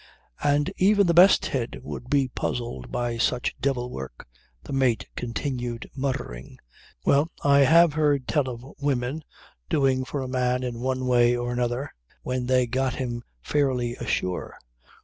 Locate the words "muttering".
5.95-6.57